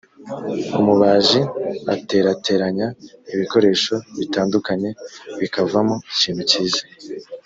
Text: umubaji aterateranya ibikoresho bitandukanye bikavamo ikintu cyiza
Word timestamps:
umubaji 0.79 1.41
aterateranya 1.95 2.87
ibikoresho 3.33 3.95
bitandukanye 4.17 4.89
bikavamo 5.39 5.95
ikintu 6.13 6.43
cyiza 6.51 6.81